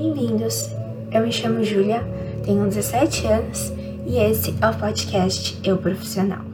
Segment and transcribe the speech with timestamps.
[0.00, 0.68] Bem-vindos!
[1.12, 2.04] Eu me chamo Júlia,
[2.44, 3.72] tenho 17 anos
[4.06, 6.44] e esse é o podcast Eu Profissional.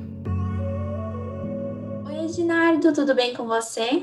[2.06, 4.02] Oi, Edinardo, tudo bem com você?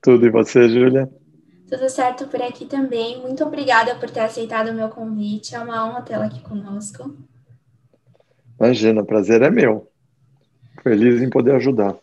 [0.00, 1.10] Tudo e você, Júlia?
[1.68, 3.20] Tudo certo por aqui também.
[3.20, 5.56] Muito obrigada por ter aceitado o meu convite.
[5.56, 7.16] É uma honra tê-la aqui conosco.
[8.56, 9.90] Imagina, prazer é meu.
[10.80, 11.96] Feliz em poder ajudar.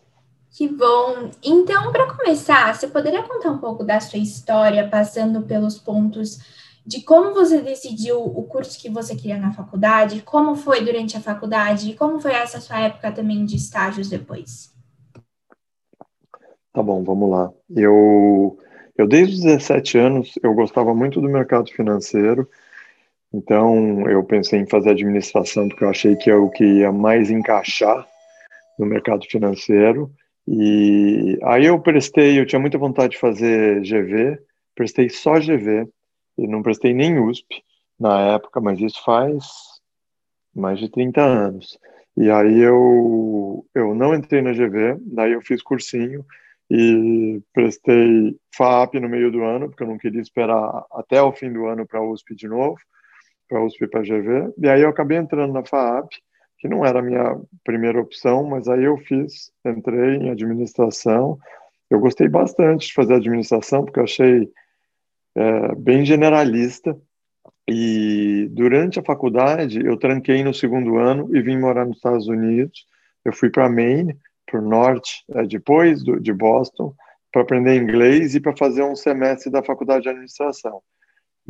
[0.56, 1.30] Que bom!
[1.44, 6.38] Então, para começar, você poderia contar um pouco da sua história, passando pelos pontos
[6.84, 11.20] de como você decidiu o curso que você queria na faculdade, como foi durante a
[11.20, 14.74] faculdade e como foi essa sua época também de estágios depois?
[16.72, 17.50] Tá bom, vamos lá.
[17.76, 18.58] Eu,
[18.96, 22.48] eu desde os 17 anos, eu gostava muito do mercado financeiro,
[23.32, 27.30] então eu pensei em fazer administração porque eu achei que é o que ia mais
[27.30, 28.04] encaixar
[28.78, 30.10] no mercado financeiro.
[30.52, 34.36] E aí eu prestei, eu tinha muita vontade de fazer GV,
[34.74, 35.88] prestei só GV,
[36.36, 37.62] e não prestei nem USP
[37.96, 39.44] na época, mas isso faz
[40.52, 41.78] mais de 30 anos.
[42.16, 46.26] E aí eu, eu não entrei na GV, daí eu fiz cursinho
[46.68, 51.52] e prestei FAP no meio do ano, porque eu não queria esperar até o fim
[51.52, 52.80] do ano para USP de novo,
[53.48, 54.52] para USP e para GV.
[54.58, 56.10] E aí eu acabei entrando na FAP,
[56.60, 61.38] que não era a minha primeira opção, mas aí eu fiz, entrei em administração.
[61.88, 64.48] Eu gostei bastante de fazer administração, porque eu achei
[65.34, 66.96] é, bem generalista.
[67.66, 72.84] E durante a faculdade, eu tranquei no segundo ano e vim morar nos Estados Unidos.
[73.24, 76.94] Eu fui para Maine, para o norte, é, depois do, de Boston,
[77.32, 80.82] para aprender inglês e para fazer um semestre da faculdade de administração.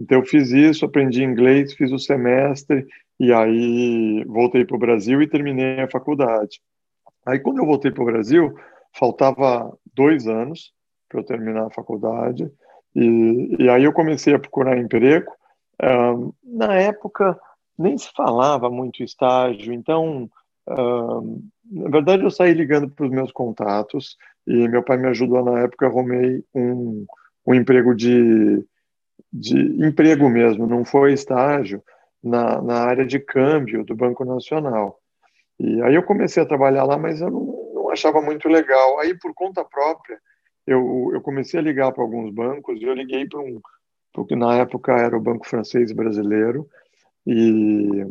[0.01, 2.87] Então, eu fiz isso, aprendi inglês, fiz o semestre
[3.19, 6.59] e aí voltei para o Brasil e terminei a faculdade.
[7.27, 8.55] Aí quando eu voltei para o Brasil,
[8.99, 10.73] faltava dois anos
[11.07, 12.51] para eu terminar a faculdade
[12.97, 15.31] e, e, aí eu comecei a procurar emprego.
[15.83, 17.39] Um, na época
[17.79, 20.29] nem se falava muito estágio, então
[20.67, 24.17] um, na verdade eu saí ligando para os meus contatos
[24.47, 27.07] e meu pai me ajudou na época, arrumei um,
[27.47, 28.65] um emprego de,
[29.33, 31.83] de emprego mesmo, não foi estágio
[32.23, 34.99] na, na área de câmbio do Banco Nacional.
[35.59, 38.99] E aí eu comecei a trabalhar lá, mas eu não, não achava muito legal.
[38.99, 40.19] Aí, por conta própria,
[40.67, 43.61] eu, eu comecei a ligar para alguns bancos, e eu liguei para um,
[44.13, 46.69] porque na época era o Banco Francês Brasileiro,
[47.27, 48.07] e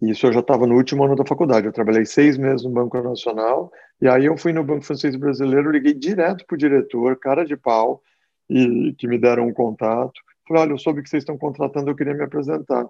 [0.00, 1.66] isso eu já estava no último ano da faculdade.
[1.66, 5.70] Eu trabalhei seis meses no Banco Nacional, e aí eu fui no Banco Francês Brasileiro,
[5.70, 8.02] liguei direto para o diretor, cara de pau,
[8.48, 10.20] e que me deram um contato.
[10.46, 12.86] Falei, olha, eu soube que vocês estão contratando, eu queria me apresentar.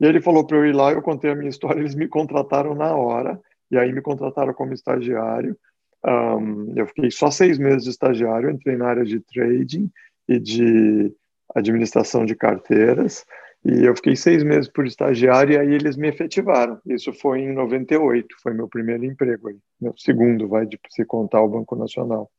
[0.00, 2.74] E ele falou para eu ir lá, eu contei a minha história, eles me contrataram
[2.74, 3.40] na hora,
[3.70, 5.56] e aí me contrataram como estagiário.
[6.04, 9.90] Um, eu fiquei só seis meses de estagiário, entrei na área de trading
[10.26, 11.14] e de
[11.54, 13.24] administração de carteiras,
[13.62, 16.78] e eu fiquei seis meses por estagiário, e aí eles me efetivaram.
[16.86, 21.42] Isso foi em 98, foi meu primeiro emprego, aí, meu segundo, vai, de se contar
[21.42, 22.30] o Banco Nacional.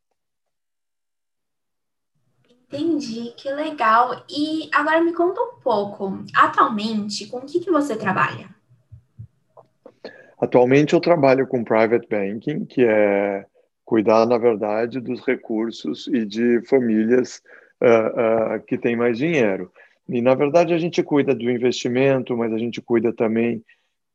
[2.72, 4.24] Entendi, que legal.
[4.30, 8.48] E agora me conta um pouco, atualmente, com o que, que você trabalha?
[10.40, 13.46] Atualmente eu trabalho com private banking, que é
[13.84, 17.42] cuidar, na verdade, dos recursos e de famílias
[17.82, 19.70] uh, uh, que têm mais dinheiro.
[20.08, 23.62] E, na verdade, a gente cuida do investimento, mas a gente cuida também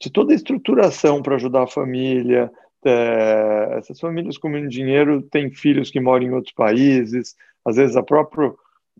[0.00, 2.50] de toda a estruturação para ajudar a família.
[2.84, 7.34] É, essas famílias com muito dinheiro têm filhos que moram em outros países,
[7.66, 8.52] às vezes a própria,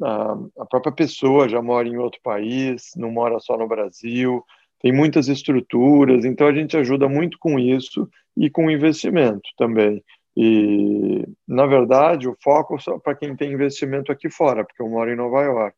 [0.03, 4.45] a, própria pessoa já mora em outro país, não mora só no Brasil,
[4.81, 10.03] tem muitas estruturas, então a gente ajuda muito com isso e com investimento também.
[10.37, 15.11] E, na verdade, o foco é para quem tem investimento aqui fora, porque eu moro
[15.11, 15.77] em Nova York.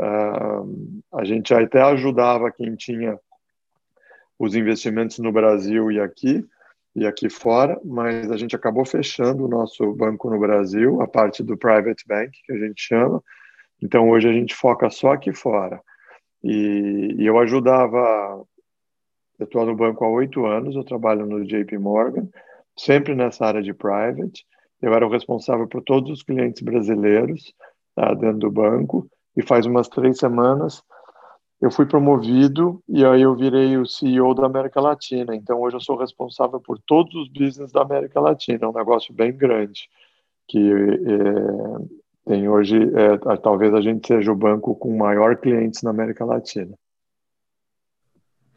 [0.00, 3.18] Uh, a gente até ajudava quem tinha
[4.38, 6.44] os investimentos no Brasil e aqui,
[6.98, 11.42] e aqui fora, mas a gente acabou fechando o nosso banco no Brasil, a parte
[11.42, 13.22] do private bank, que a gente chama.
[13.80, 15.80] Então, hoje a gente foca só aqui fora.
[16.42, 18.44] E, e eu ajudava,
[19.38, 22.28] eu estou no banco há oito anos, eu trabalho no JP Morgan,
[22.76, 24.44] sempre nessa área de private.
[24.82, 27.54] Eu era o responsável por todos os clientes brasileiros
[27.94, 30.82] tá, dentro do banco, e faz umas três semanas
[31.60, 35.34] eu fui promovido e aí eu virei o CEO da América Latina.
[35.34, 38.60] Então hoje eu sou responsável por todos os business da América Latina.
[38.62, 39.88] É um negócio bem grande
[40.46, 42.76] que é, tem hoje.
[42.76, 46.74] É, talvez a gente seja o banco com maior clientes na América Latina.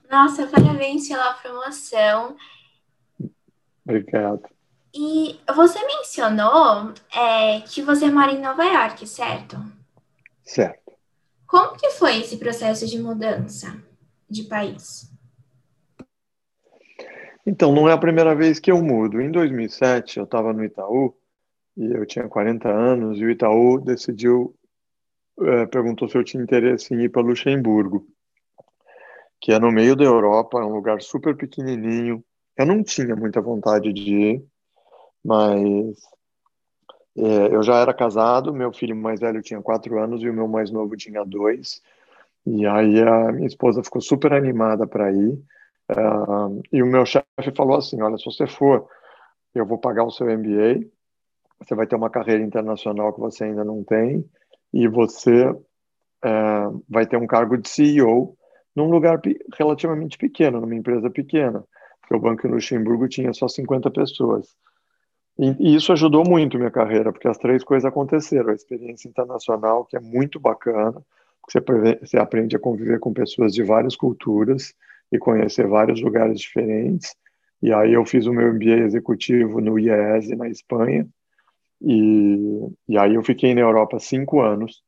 [0.09, 2.36] Nossa, parabéns pela promoção.
[3.83, 4.44] Obrigado.
[4.94, 9.57] E você mencionou é, que você mora em Nova York, certo?
[10.44, 10.81] Certo.
[11.51, 13.77] Como que foi esse processo de mudança
[14.30, 15.12] de país?
[17.45, 19.19] Então, não é a primeira vez que eu mudo.
[19.19, 21.13] Em 2007, eu estava no Itaú
[21.75, 24.56] e eu tinha 40 anos e o Itaú decidiu,
[25.42, 28.07] é, perguntou se eu tinha interesse em ir para Luxemburgo,
[29.42, 32.24] que é no meio da Europa, é um lugar super pequenininho.
[32.56, 34.45] Eu não tinha muita vontade de ir,
[35.21, 35.97] mas
[37.15, 40.71] eu já era casado, meu filho mais velho tinha quatro anos e o meu mais
[40.71, 41.81] novo tinha dois.
[42.45, 45.39] E aí a minha esposa ficou super animada para ir.
[45.89, 48.87] Uh, e o meu chefe falou assim: Olha, se você for,
[49.53, 50.87] eu vou pagar o seu MBA,
[51.59, 54.25] você vai ter uma carreira internacional que você ainda não tem,
[54.73, 58.35] e você uh, vai ter um cargo de CEO
[58.75, 59.19] num lugar
[59.59, 61.63] relativamente pequeno, numa empresa pequena,
[61.99, 64.55] porque o Banco Luxemburgo tinha só 50 pessoas.
[65.39, 69.98] E, isso ajudou muito minha carreira, porque as três coisas aconteceram: a experiência internacional, que
[69.98, 71.01] é muito bacana,
[71.48, 71.60] você,
[72.00, 74.74] você aprende a conviver com pessoas de várias culturas
[75.12, 77.16] e conhecer vários lugares diferentes.
[77.62, 81.07] E aí eu fiz o meu MBA executivo no IES, na Espanha,
[81.81, 84.83] e, e aí eu fiquei na Europa cinco anos.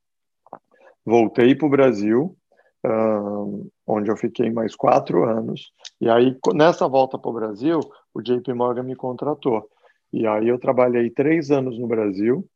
[1.06, 2.38] Voltei para o Brasil,
[2.86, 5.72] uh, onde eu fiquei mais quatro anos.
[6.00, 7.80] E aí, nessa volta para o Brasil,
[8.14, 9.68] o JP Morgan me contratou.
[10.14, 12.48] E aí eu trabalhei três anos no Brasil,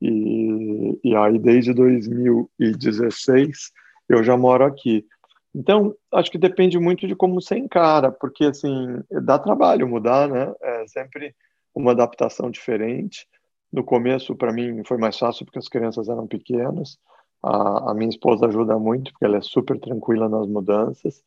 [0.00, 3.72] e, e aí desde 2016
[4.08, 5.06] eu já moro aqui.
[5.54, 10.52] Então, acho que depende muito de como você encara, porque, assim, dá trabalho mudar, né?
[10.60, 11.34] É sempre
[11.74, 13.26] uma adaptação diferente.
[13.72, 16.98] No começo, para mim, foi mais fácil porque as crianças eram pequenas.
[17.42, 21.24] A, a, minha esposa ajuda muito, porque ela é super tranquila nas mudanças.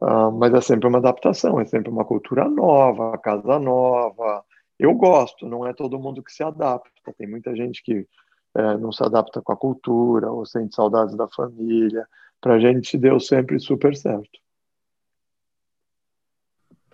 [0.00, 4.44] Uh, mas é sempre uma adaptação, é sempre uma cultura nova, casa nova.
[4.82, 7.14] Eu gosto, não é todo mundo que se adapta.
[7.16, 8.04] Tem muita gente que
[8.52, 12.04] é, não se adapta com a cultura ou sente saudades da família
[12.40, 14.40] para a gente deu sempre super certo.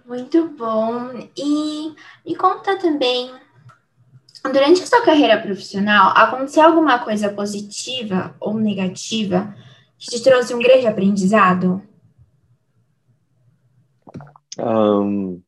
[0.04, 1.12] Muito bom.
[1.34, 1.94] E
[2.26, 3.32] me conta também,
[4.44, 9.54] durante a sua carreira profissional, aconteceu alguma coisa positiva ou negativa
[9.98, 11.82] que te trouxe um grande aprendizado?
[14.58, 15.42] Um,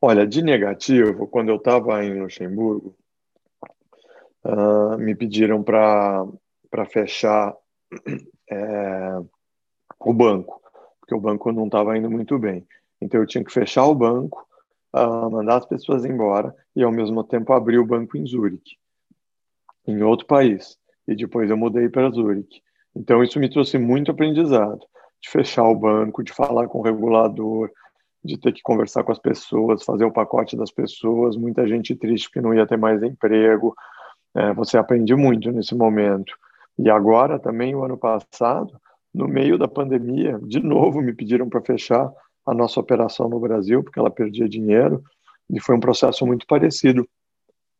[0.00, 2.94] olha, de negativo, quando eu estava em Luxemburgo,
[4.44, 6.26] uh, me pediram para
[6.86, 7.54] fechar
[8.50, 9.20] é,
[9.98, 10.60] o banco,
[11.00, 12.66] porque o banco não estava indo muito bem.
[13.00, 14.46] Então eu tinha que fechar o banco,
[14.94, 18.76] uh, mandar as pessoas embora e ao mesmo tempo abrir o banco em Zurique,
[19.86, 20.78] em outro país.
[21.06, 22.62] E depois eu mudei para Zurique.
[22.94, 24.80] Então isso me trouxe muito aprendizado,
[25.20, 27.70] de fechar o banco, de falar com o regulador,
[28.22, 32.28] de ter que conversar com as pessoas, fazer o pacote das pessoas, muita gente triste
[32.28, 33.74] porque não ia ter mais emprego.
[34.34, 36.34] É, você aprende muito nesse momento.
[36.78, 38.72] E agora também, o ano passado,
[39.12, 42.12] no meio da pandemia, de novo me pediram para fechar
[42.46, 45.02] a nossa operação no Brasil, porque ela perdia dinheiro,
[45.48, 47.06] e foi um processo muito parecido,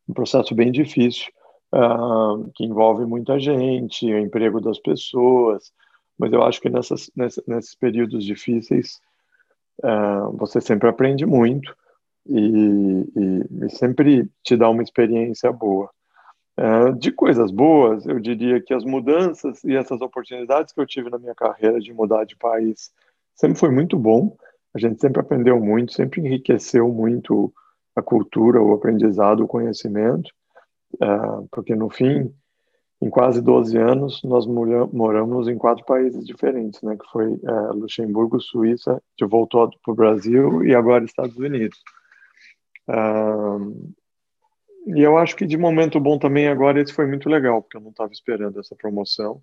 [0.07, 1.31] um processo bem difícil,
[1.73, 5.71] uh, que envolve muita gente, o emprego das pessoas,
[6.17, 8.99] mas eu acho que nessas, nesses, nesses períodos difíceis
[9.83, 11.75] uh, você sempre aprende muito
[12.27, 15.89] e, e, e sempre te dá uma experiência boa.
[16.57, 21.09] É, de coisas boas, eu diria que as mudanças e essas oportunidades que eu tive
[21.09, 22.91] na minha carreira de mudar de país
[23.35, 24.35] sempre foi muito bom.
[24.73, 27.53] A gente sempre aprendeu muito, sempre enriqueceu muito
[27.95, 30.29] a cultura, o aprendizado, o conhecimento,
[31.01, 31.07] é,
[31.51, 32.33] porque no fim,
[33.01, 36.95] em quase 12 anos, nós moramos em quatro países diferentes, né?
[36.95, 41.79] Que foi é, Luxemburgo, Suíça, de voltou para o Brasil e agora Estados Unidos.
[44.85, 47.81] E eu acho que de momento bom também agora esse foi muito legal, porque eu
[47.81, 49.41] não estava esperando essa promoção.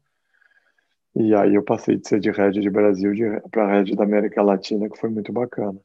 [1.15, 3.12] E aí eu passei de ser de Red de Brasil
[3.50, 5.81] para Red da América Latina, que foi muito bacana.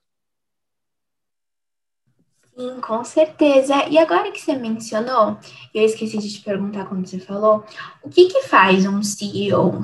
[2.55, 3.87] Sim, com certeza.
[3.89, 5.37] E agora que você mencionou,
[5.73, 7.63] eu esqueci de te perguntar quando você falou,
[8.03, 9.83] o que, que faz um CEO?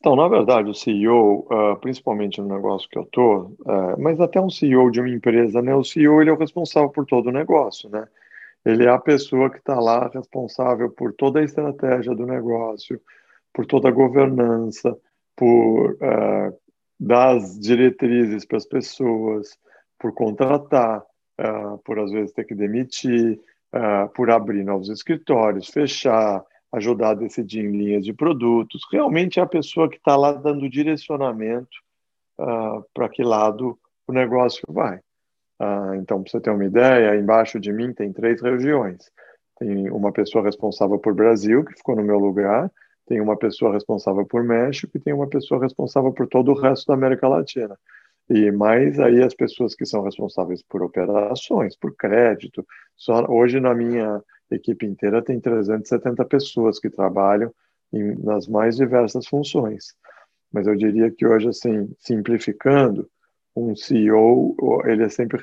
[0.00, 4.40] Então, na verdade, o CEO, ah, principalmente no negócio que eu tô, uh, mas até
[4.40, 5.74] um CEO de uma empresa, né?
[5.74, 8.06] O CEO ele é o responsável por todo o negócio, né?
[8.64, 13.00] Ele é a pessoa que está lá responsável por toda a estratégia do negócio,
[13.52, 14.96] por toda a governança,
[15.36, 16.56] por uh,
[16.98, 19.58] dar as diretrizes para as pessoas,
[19.98, 21.02] por contratar,
[21.40, 23.38] uh, por às vezes ter que demitir,
[23.74, 28.82] uh, por abrir novos escritórios, fechar, ajudar a decidir em linhas de produtos.
[28.92, 31.76] Realmente é a pessoa que está lá dando direcionamento
[32.38, 35.00] uh, para que lado o negócio vai.
[35.96, 39.10] Então, para você ter uma ideia, embaixo de mim tem três regiões.
[39.58, 42.70] Tem uma pessoa responsável por Brasil, que ficou no meu lugar,
[43.08, 46.86] tem uma pessoa responsável por México e tem uma pessoa responsável por todo o resto
[46.86, 47.76] da América Latina.
[48.30, 52.66] E mais aí as pessoas que são responsáveis por operações, por crédito.
[52.94, 57.52] Só hoje na minha equipe inteira tem 370 pessoas que trabalham
[57.92, 59.94] em, nas mais diversas funções.
[60.52, 63.08] Mas eu diria que hoje, assim, simplificando,
[63.54, 65.40] um CEO ele é sempre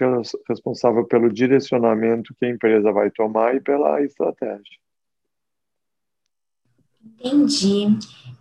[0.47, 4.77] responsável pelo direcionamento que a empresa vai tomar e pela estratégia.
[7.03, 7.97] Entendi.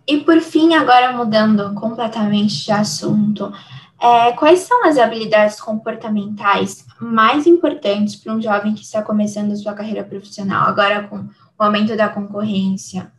[0.07, 3.51] E por fim, agora mudando completamente de assunto,
[4.01, 9.73] é, quais são as habilidades comportamentais mais importantes para um jovem que está começando sua
[9.73, 13.11] carreira profissional, agora com o aumento da concorrência?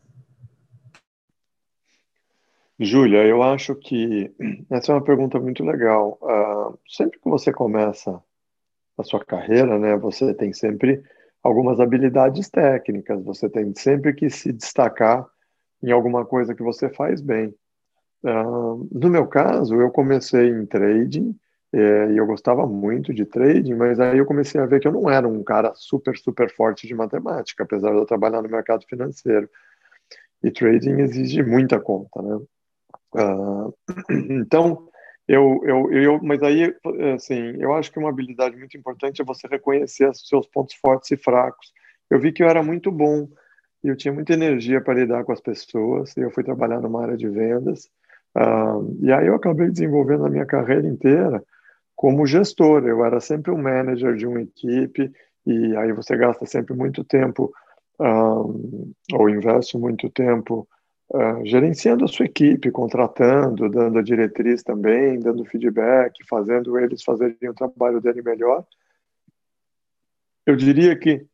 [2.78, 4.30] Júlia, eu acho que
[4.70, 6.18] essa é uma pergunta muito legal.
[6.20, 8.22] Uh, sempre que você começa
[8.98, 11.02] a sua carreira, né, você tem sempre
[11.42, 15.26] algumas habilidades técnicas, você tem sempre que se destacar
[15.82, 17.54] em alguma coisa que você faz bem.
[18.22, 21.36] Uh, no meu caso, eu comecei em trading
[21.72, 24.92] é, e eu gostava muito de trading, mas aí eu comecei a ver que eu
[24.92, 28.84] não era um cara super, super forte de matemática, apesar de eu trabalhar no mercado
[28.86, 29.48] financeiro.
[30.42, 32.40] E trading exige muita conta, né?
[33.14, 33.74] Uh,
[34.30, 34.88] então,
[35.28, 36.74] eu, eu, eu, mas aí,
[37.14, 41.10] assim, eu acho que uma habilidade muito importante é você reconhecer os seus pontos fortes
[41.10, 41.72] e fracos.
[42.08, 43.28] Eu vi que eu era muito bom
[43.88, 46.16] eu tinha muita energia para lidar com as pessoas.
[46.16, 47.88] E eu fui trabalhar numa área de vendas.
[48.36, 51.42] Uh, e aí eu acabei desenvolvendo a minha carreira inteira
[51.94, 52.86] como gestor.
[52.86, 55.10] Eu era sempre um manager de uma equipe
[55.46, 57.50] e aí você gasta sempre muito tempo
[57.98, 60.68] uh, ou investe muito tempo
[61.14, 67.48] uh, gerenciando a sua equipe, contratando, dando a diretriz também, dando feedback, fazendo eles fazerem
[67.48, 68.66] o trabalho dele melhor.
[70.44, 71.24] Eu diria que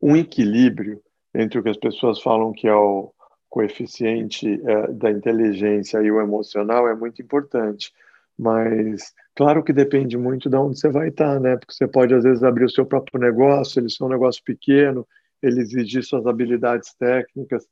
[0.00, 1.02] um equilíbrio
[1.34, 3.12] entre o que as pessoas falam que é o
[3.52, 7.92] coeficiente uh, da inteligência e o emocional é muito importante.
[8.36, 11.58] Mas claro que depende muito de onde você vai estar, né?
[11.58, 15.06] Porque você pode às vezes abrir o seu próprio negócio, ele é um negócio pequeno,
[15.42, 17.68] ele exigir suas habilidades técnicas,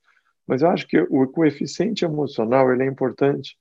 [0.47, 3.57] mas eu acho que o coeficiente emocional ele é importante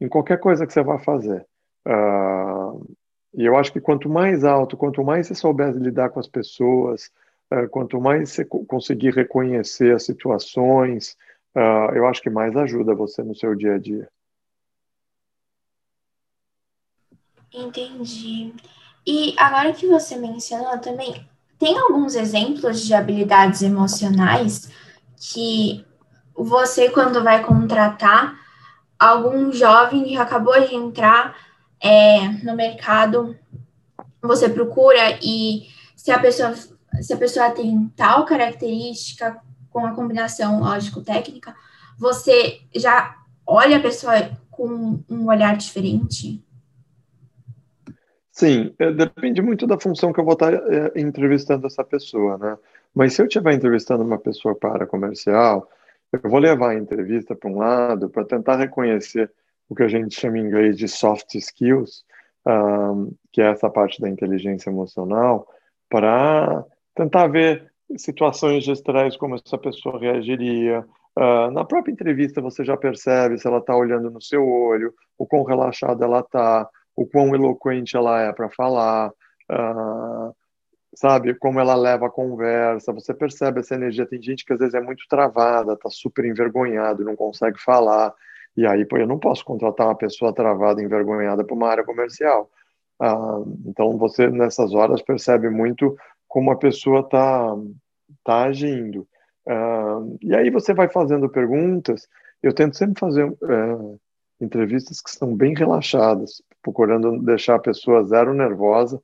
[0.00, 1.46] em qualquer coisa que você vá fazer.
[1.86, 2.84] Uh,
[3.34, 7.08] e eu acho que quanto mais alto, quanto mais você souber lidar com as pessoas,
[7.70, 11.16] quanto mais você conseguir reconhecer as situações,
[11.56, 14.08] uh, eu acho que mais ajuda você no seu dia a dia.
[17.52, 18.54] Entendi.
[19.04, 21.28] E agora que você mencionou também,
[21.58, 24.70] tem alguns exemplos de habilidades emocionais
[25.16, 25.84] que
[26.34, 28.38] você, quando vai contratar
[28.98, 31.36] algum jovem que acabou de entrar
[31.80, 33.36] é, no mercado,
[34.22, 36.54] você procura e se a pessoa
[37.00, 41.54] se a pessoa tem tal característica com a combinação lógico-técnica,
[41.98, 43.16] você já
[43.46, 46.44] olha a pessoa com um olhar diferente?
[48.32, 52.56] Sim, é, depende muito da função que eu vou estar é, entrevistando essa pessoa, né?
[52.94, 55.68] Mas se eu estiver entrevistando uma pessoa para comercial,
[56.12, 59.30] eu vou levar a entrevista para um lado para tentar reconhecer
[59.68, 62.04] o que a gente chama em inglês de soft skills,
[62.46, 65.46] um, que é essa parte da inteligência emocional,
[65.88, 66.64] para
[67.00, 70.84] tentar ver situações gesturais como essa pessoa reagiria.
[71.18, 75.26] Uh, na própria entrevista você já percebe se ela está olhando no seu olho, o
[75.26, 79.10] quão relaxada ela está, o quão eloquente ela é para falar.
[79.50, 80.34] Uh,
[80.94, 84.06] sabe, como ela leva a conversa, você percebe essa energia.
[84.06, 88.12] Tem gente que às vezes é muito travada, tá super envergonhado, não consegue falar.
[88.56, 92.50] E aí, pô, eu não posso contratar uma pessoa travada, envergonhada para uma área comercial.
[93.00, 95.96] Ah, então, você nessas horas percebe muito
[96.30, 97.54] como a pessoa tá
[98.24, 99.06] tá agindo.
[99.46, 102.08] Ah, e aí você vai fazendo perguntas.
[102.42, 108.32] Eu tento sempre fazer é, entrevistas que são bem relaxadas, procurando deixar a pessoa zero
[108.32, 109.00] nervosa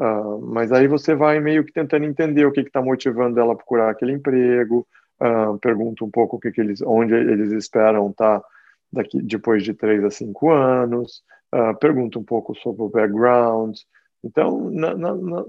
[0.00, 3.56] Uh, mas aí você vai meio que tentando entender o que está motivando ela a
[3.56, 4.86] procurar aquele emprego,
[5.20, 8.46] uh, pergunta um pouco o que, que eles, onde eles esperam estar tá
[8.92, 13.76] daqui depois de três a cinco anos, uh, pergunta um pouco sobre o background.
[14.22, 15.44] Então, na, na, na,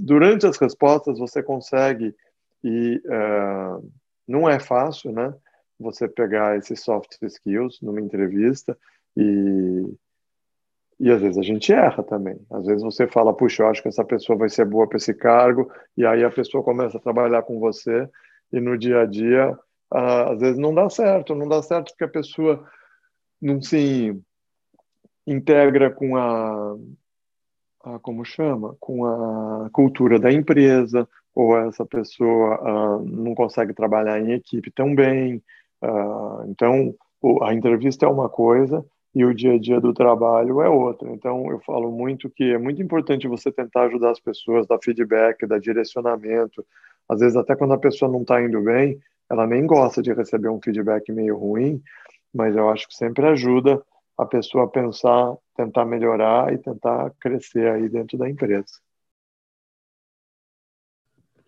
[0.00, 2.14] durante as respostas você consegue
[2.64, 3.00] e
[4.26, 5.34] não é fácil, né?
[5.78, 8.76] Você pegar esses soft skills numa entrevista
[9.16, 9.94] e
[10.98, 12.40] e às vezes a gente erra também.
[12.50, 15.12] Às vezes você fala, puxa, eu acho que essa pessoa vai ser boa para esse
[15.12, 18.08] cargo, e aí a pessoa começa a trabalhar com você,
[18.50, 19.58] e no dia a dia,
[19.90, 21.34] às vezes não dá certo.
[21.34, 22.66] Não dá certo porque a pessoa
[23.40, 24.18] não se
[25.26, 26.76] integra com a,
[27.86, 28.76] a como chama?
[28.80, 34.94] Com a cultura da empresa, ou essa pessoa uh, não consegue trabalhar em equipe tão
[34.94, 35.42] bem.
[35.82, 36.94] Uh, então,
[37.42, 41.08] a entrevista é uma coisa e o dia a dia do trabalho é outra.
[41.10, 45.46] Então, eu falo muito que é muito importante você tentar ajudar as pessoas, dar feedback,
[45.46, 46.64] dar direcionamento.
[47.08, 48.98] Às vezes, até quando a pessoa não está indo bem,
[49.30, 51.80] ela nem gosta de receber um feedback meio ruim,
[52.34, 53.82] mas eu acho que sempre ajuda
[54.16, 58.66] a pessoa pensar, tentar melhorar e tentar crescer aí dentro da empresa.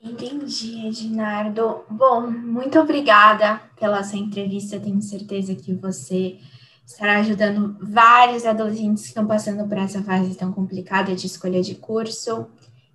[0.03, 1.85] Entendi, Edinardo.
[1.91, 4.79] Bom, muito obrigada pela sua entrevista.
[4.79, 6.39] Tenho certeza que você
[6.87, 11.75] estará ajudando vários adolescentes que estão passando por essa fase tão complicada de escolha de
[11.75, 12.49] curso.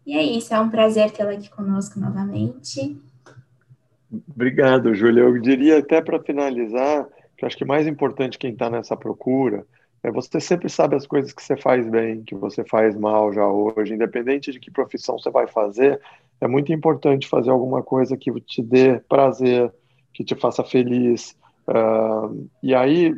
[0.06, 3.00] E é isso, é um prazer tê-la aqui conosco novamente.
[4.28, 5.22] Obrigado, Júlia.
[5.22, 7.08] Eu diria até para finalizar
[7.44, 9.66] que acho que mais importante quem está nessa procura
[10.02, 13.48] é você sempre sabe as coisas que você faz bem, que você faz mal já
[13.48, 16.00] hoje, independente de que profissão você vai fazer,
[16.42, 19.72] é muito importante fazer alguma coisa que te dê prazer,
[20.14, 21.38] que te faça feliz.
[21.66, 23.16] Uh, e aí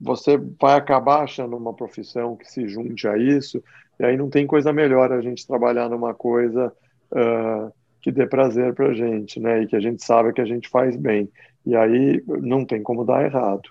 [0.00, 3.62] você vai acabar achando uma profissão que se junte a isso,
[4.00, 6.72] e aí não tem coisa melhor a gente trabalhar numa coisa
[7.12, 7.72] uh,
[8.04, 9.62] que dê prazer para a gente, né?
[9.62, 11.26] E que a gente sabe que a gente faz bem.
[11.64, 13.70] E aí não tem como dar errado.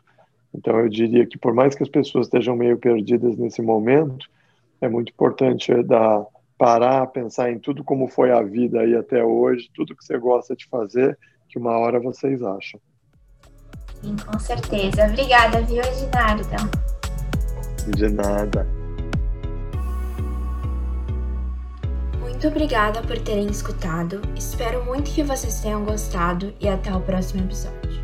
[0.51, 4.27] Então eu diria que por mais que as pessoas estejam meio perdidas nesse momento,
[4.81, 6.25] é muito importante dar
[6.57, 10.55] parar, pensar em tudo como foi a vida aí até hoje, tudo que você gosta
[10.55, 11.15] de fazer,
[11.47, 12.79] que uma hora vocês acham.
[14.01, 15.05] Sim, com certeza.
[15.05, 16.43] Obrigada, viu, Edinardo?
[17.95, 18.82] De nada.
[22.43, 24.19] Muito obrigada por terem escutado.
[24.35, 28.02] Espero muito que vocês tenham gostado e até o próximo episódio.